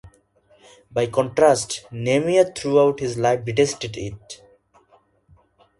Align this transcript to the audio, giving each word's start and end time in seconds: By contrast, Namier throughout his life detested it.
By 0.89 1.05
contrast, 1.05 1.85
Namier 1.91 2.55
throughout 2.57 3.01
his 3.01 3.19
life 3.19 3.45
detested 3.45 3.95
it. 3.97 4.41